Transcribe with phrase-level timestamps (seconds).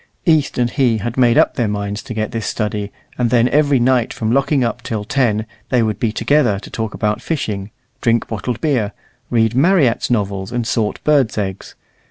[0.25, 3.77] East and he had made up their minds to get this study, and then every
[3.79, 7.69] night from locking up till ten they would be together to talk about fishing,
[8.01, 8.93] drink bottled beer,
[9.29, 11.75] read Marryat's novels, and sort birds' eggs.